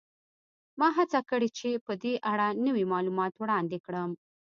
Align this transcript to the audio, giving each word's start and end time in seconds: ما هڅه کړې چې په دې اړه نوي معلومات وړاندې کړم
ما 0.79 0.87
هڅه 0.97 1.19
کړې 1.29 1.49
چې 1.57 1.69
په 1.85 1.93
دې 2.03 2.13
اړه 2.31 2.47
نوي 2.65 2.83
معلومات 2.93 3.33
وړاندې 3.37 3.77
کړم 3.85 4.11